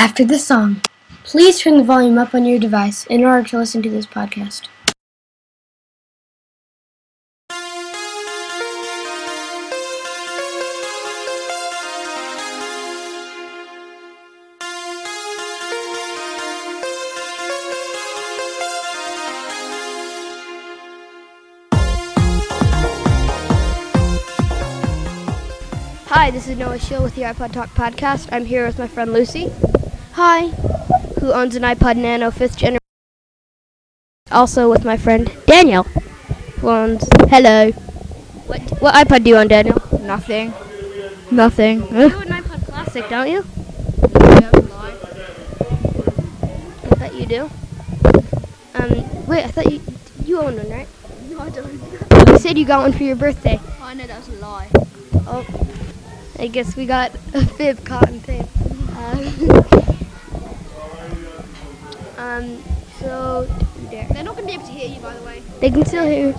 after 0.00 0.24
the 0.24 0.38
song. 0.38 0.80
Please 1.24 1.60
turn 1.60 1.76
the 1.76 1.82
volume 1.84 2.16
up 2.16 2.34
on 2.34 2.46
your 2.46 2.58
device 2.58 3.04
in 3.08 3.22
order 3.22 3.46
to 3.46 3.58
listen 3.58 3.82
to 3.82 3.90
this 3.90 4.06
podcast. 4.06 4.66
Hi, 26.08 26.30
this 26.30 26.48
is 26.48 26.56
Noah 26.56 26.78
Shield 26.78 27.04
with 27.04 27.14
the 27.16 27.22
iPod 27.22 27.52
Talk 27.52 27.68
podcast. 27.74 28.30
I'm 28.32 28.46
here 28.46 28.66
with 28.66 28.78
my 28.78 28.88
friend 28.88 29.12
Lucy. 29.12 29.52
Hi. 30.22 30.48
Who 31.18 31.32
owns 31.32 31.56
an 31.56 31.62
iPod 31.62 31.96
Nano 31.96 32.30
5th 32.30 32.54
generation. 32.54 32.78
Also 34.30 34.70
with 34.70 34.84
my 34.84 34.98
friend 34.98 35.32
Daniel. 35.46 35.84
Who 36.60 36.68
owns. 36.68 37.08
Hello. 37.30 37.70
What, 38.44 38.60
what 38.82 38.94
iPod 38.94 39.24
do 39.24 39.30
you 39.30 39.38
own, 39.38 39.48
Daniel? 39.48 39.80
Nothing. 40.02 40.52
Nothing. 41.30 41.80
You 41.88 42.12
own 42.12 42.12
an 42.12 42.42
iPod 42.42 42.66
Classic, 42.66 43.08
don't 43.08 43.30
you? 43.30 43.46
I 46.84 46.94
bet 46.98 47.14
you 47.14 47.24
do. 47.24 47.50
Um, 48.74 49.26
wait, 49.26 49.44
I 49.44 49.48
thought 49.48 49.72
you 49.72 49.80
you 50.26 50.38
own 50.38 50.56
one, 50.56 50.68
right? 50.68 50.88
No, 51.30 51.40
I 51.40 51.48
don't. 51.48 52.28
You 52.28 52.38
said 52.38 52.58
you 52.58 52.66
got 52.66 52.82
one 52.82 52.92
for 52.92 53.04
your 53.04 53.16
birthday. 53.16 53.58
I 53.80 53.94
know 53.94 54.06
that's 54.06 54.28
a 54.28 54.32
lie. 54.32 54.68
Oh, 55.26 55.46
I 56.38 56.48
guess 56.48 56.76
we 56.76 56.84
got 56.84 57.14
a 57.32 57.46
fib 57.46 57.86
cotton 57.86 58.20
tape. 58.20 58.44
Um, 58.98 59.96
um, 62.20 62.62
so 62.98 63.44
there. 63.90 64.06
They're 64.12 64.24
not 64.24 64.36
going 64.36 64.46
to 64.46 64.52
be 64.52 64.52
able 64.52 64.66
to 64.66 64.72
hear 64.72 64.88
you, 64.88 65.00
by 65.00 65.14
the 65.14 65.24
way. 65.24 65.42
They 65.60 65.70
can 65.70 65.84
still 65.86 66.04
hear. 66.06 66.34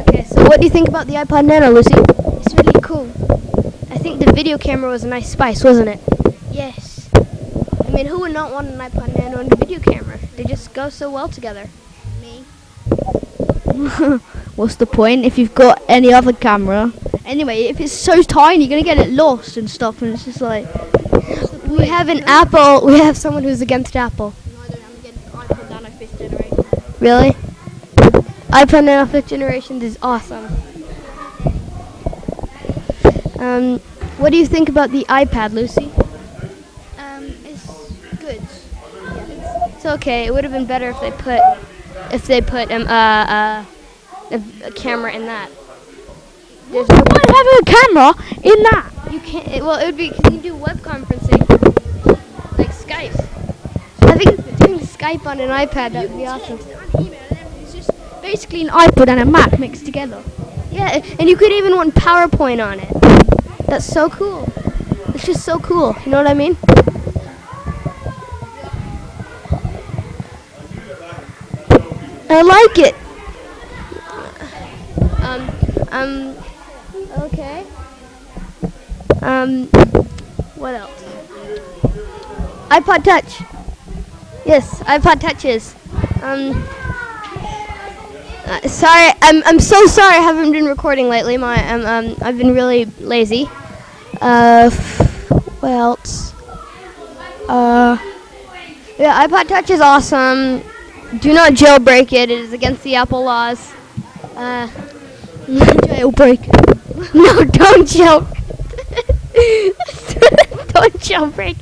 Okay, 0.00 0.24
so 0.24 0.42
what 0.44 0.60
do 0.60 0.66
you 0.66 0.70
think 0.70 0.88
about 0.88 1.06
the 1.06 1.14
iPod 1.14 1.44
Nano, 1.44 1.70
Lucy? 1.70 1.94
It's 2.40 2.54
really 2.54 2.80
cool. 2.82 3.06
I 3.90 3.98
think 3.98 4.24
the 4.24 4.32
video 4.32 4.58
camera 4.58 4.90
was 4.90 5.04
a 5.04 5.08
nice 5.08 5.30
spice, 5.30 5.62
wasn't 5.62 5.88
it? 5.88 6.00
Yes. 6.50 7.10
I 7.14 7.90
mean, 7.90 8.06
who 8.06 8.20
would 8.20 8.32
not 8.32 8.52
want 8.52 8.68
an 8.68 8.78
iPod 8.78 9.18
Nano 9.18 9.38
and 9.40 9.52
a 9.52 9.56
video 9.56 9.78
camera? 9.80 10.18
They 10.36 10.44
just 10.44 10.72
go 10.72 10.88
so 10.88 11.10
well 11.10 11.28
together. 11.28 11.68
Me. 12.22 12.44
What's 14.56 14.76
the 14.76 14.86
point 14.86 15.24
if 15.24 15.36
you've 15.38 15.54
got 15.54 15.82
any 15.88 16.12
other 16.12 16.32
camera? 16.32 16.92
Anyway, 17.24 17.64
if 17.64 17.80
it's 17.80 17.92
so 17.92 18.22
tiny, 18.22 18.64
you're 18.64 18.70
gonna 18.70 18.82
get 18.82 18.98
it 18.98 19.12
lost 19.12 19.56
and 19.58 19.68
stuff, 19.68 20.00
and 20.00 20.14
it's 20.14 20.24
just 20.24 20.40
like 20.40 20.66
We 21.68 21.86
have 21.86 22.08
an 22.08 22.24
Apple. 22.24 22.86
We 22.86 22.98
have 23.00 23.16
someone 23.16 23.42
who's 23.42 23.60
against 23.60 23.94
Apple. 23.94 24.32
No, 24.54 24.60
I 24.62 24.68
don't. 24.68 24.82
I'm 24.84 25.02
getting 25.02 25.20
iPod 25.98 26.04
Nano 26.04 26.06
5th 26.06 26.18
generation. 26.18 26.64
Really? 27.00 27.30
iPod 28.50 28.84
Nano 28.84 29.04
5th 29.06 29.26
generation 29.26 29.82
is 29.82 29.98
awesome. 30.02 30.46
Um, 33.38 33.78
what 34.18 34.30
do 34.30 34.36
you 34.36 34.46
think 34.46 34.68
about 34.68 34.90
the 34.90 35.04
iPad, 35.08 35.52
Lucy? 35.52 35.90
Um, 36.98 37.26
it's 37.44 37.92
good. 38.18 38.42
It's 39.74 39.86
okay. 39.86 40.26
It 40.26 40.34
would 40.34 40.44
have 40.44 40.52
been 40.52 40.66
better 40.66 40.90
if 40.90 41.00
they 41.00 41.10
put 41.12 41.40
if 42.12 42.26
they 42.26 42.40
put 42.40 42.70
um 42.70 42.82
uh 42.82 42.90
uh 42.90 43.64
a, 44.30 44.42
a 44.64 44.70
camera 44.72 45.12
in 45.12 45.26
that. 45.26 45.50
There's 46.70 46.88
no, 46.88 46.96
why 46.96 47.22
have 47.26 47.62
a 47.62 47.64
camera 47.64 48.14
in 48.42 48.62
that? 48.64 48.90
you 49.12 49.20
can't. 49.20 49.48
It, 49.48 49.62
well, 49.62 49.78
it 49.80 49.86
would 49.86 49.96
be 49.96 50.10
'cause 50.10 50.18
you 50.24 50.30
can 50.30 50.40
do 50.40 50.54
web 50.56 50.78
conferencing 50.78 51.77
Skype 54.98 55.26
on 55.26 55.38
an 55.38 55.50
iPad 55.50 55.92
that 55.92 56.08
would 56.08 56.16
be 56.18 56.26
awesome. 56.26 56.58
It's 57.62 57.72
just 57.72 57.90
Basically, 58.20 58.62
an 58.62 58.68
iPod 58.68 59.06
and 59.06 59.20
a 59.20 59.24
Mac 59.24 59.56
mixed 59.60 59.86
together. 59.86 60.20
Yeah, 60.72 61.00
and 61.20 61.28
you 61.28 61.36
could 61.36 61.52
even 61.52 61.72
run 61.72 61.92
PowerPoint 61.92 62.64
on 62.64 62.80
it. 62.80 63.66
That's 63.66 63.86
so 63.86 64.10
cool. 64.10 64.52
It's 65.14 65.24
just 65.24 65.44
so 65.44 65.60
cool. 65.60 65.94
You 66.04 66.10
know 66.10 66.18
what 66.18 66.26
I 66.26 66.34
mean? 66.34 66.56
I 72.28 72.42
like 72.42 72.78
it. 72.78 72.94
Um, 75.22 75.48
um, 75.92 76.36
okay. 77.22 77.64
Um, 79.22 79.66
what 80.56 80.74
else? 80.74 81.04
iPod 82.68 83.04
Touch. 83.04 83.57
Yes, 84.48 84.80
iPod 84.84 85.20
Touches. 85.20 85.74
Um, 86.22 86.64
uh, 88.46 88.66
sorry, 88.66 89.12
I'm 89.20 89.42
I'm 89.44 89.60
so 89.60 89.84
sorry. 89.84 90.16
I 90.16 90.20
haven't 90.20 90.52
been 90.52 90.64
recording 90.64 91.10
lately. 91.10 91.36
My 91.36 91.56
um, 91.70 91.84
um 91.84 92.16
I've 92.22 92.38
been 92.38 92.54
really 92.54 92.86
lazy. 92.98 93.46
Uh, 94.22 94.70
what 95.60 95.70
else? 95.70 96.32
Uh, 97.46 97.98
yeah, 98.98 99.26
iPod 99.26 99.48
Touch 99.48 99.68
is 99.68 99.82
awesome. 99.82 100.62
Do 101.20 101.34
not 101.34 101.52
jailbreak 101.52 102.14
it. 102.14 102.30
It 102.30 102.40
is 102.40 102.54
against 102.54 102.82
the 102.84 102.94
Apple 102.94 103.24
laws. 103.24 103.70
Uh, 104.34 104.66
Jailbreak. 105.46 106.40
no, 107.14 107.44
don't 107.44 107.86
jail. 107.86 108.20
don't 110.72 110.94
jailbreak. 111.04 111.56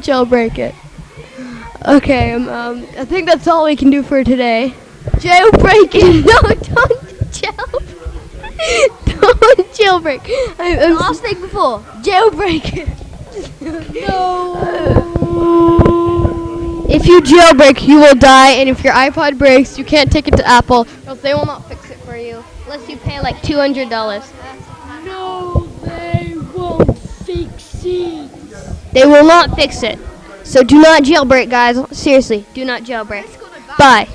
Don't 0.00 0.28
jailbreak 0.28 0.58
it. 0.58 0.74
Okay, 1.86 2.32
um, 2.32 2.48
um, 2.48 2.86
I 2.96 3.04
think 3.04 3.26
that's 3.26 3.46
all 3.46 3.64
we 3.64 3.76
can 3.76 3.90
do 3.90 4.02
for 4.02 4.22
today. 4.22 4.74
Jailbreak 5.16 5.94
it. 5.94 6.24
No, 6.30 6.40
don't 6.42 7.32
jail. 7.32 7.52
don't 9.06 9.72
jailbreak. 9.72 10.20
I, 10.58 10.78
I'm 10.84 10.96
last 10.96 11.22
thing 11.22 11.40
before. 11.40 11.80
jailbreak 12.02 12.76
it. 12.76 12.88
no. 14.04 14.56
If 16.88 17.06
you 17.06 17.22
jailbreak, 17.22 17.86
you 17.86 17.96
will 17.98 18.16
die, 18.16 18.50
and 18.52 18.68
if 18.68 18.82
your 18.84 18.92
iPod 18.92 19.38
breaks, 19.38 19.78
you 19.78 19.84
can't 19.84 20.10
take 20.12 20.28
it 20.28 20.36
to 20.36 20.46
Apple, 20.46 20.86
or 21.04 21.10
else 21.10 21.20
they 21.20 21.32
will 21.34 21.46
not 21.46 21.66
fix 21.68 21.88
it 21.90 21.98
for 21.98 22.16
you, 22.16 22.44
unless 22.64 22.88
you 22.88 22.96
pay 22.98 23.20
like 23.20 23.40
two 23.42 23.56
hundred 23.56 23.88
dollars. 23.88 24.30
No, 25.04 25.66
they 25.82 26.34
won't 26.54 26.98
fix 26.98 27.84
it. 27.84 28.29
They 28.92 29.06
will 29.06 29.24
not 29.24 29.54
fix 29.54 29.82
it. 29.82 29.98
So 30.42 30.62
do 30.62 30.80
not 30.80 31.02
jailbreak, 31.02 31.48
guys. 31.50 31.78
Seriously, 31.96 32.44
do 32.54 32.64
not 32.64 32.82
jailbreak. 32.82 33.26
Bye. 33.78 34.08